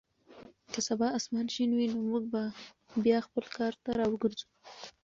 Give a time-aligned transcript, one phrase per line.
[0.71, 2.41] که سبا اسمان شین وي نو موږ به
[3.03, 4.47] بیا خپل کار ته راوګرځو.